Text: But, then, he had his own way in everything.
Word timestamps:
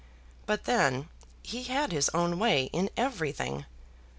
But, 0.47 0.63
then, 0.63 1.09
he 1.43 1.61
had 1.65 1.91
his 1.91 2.09
own 2.15 2.39
way 2.39 2.71
in 2.73 2.89
everything. 2.97 3.65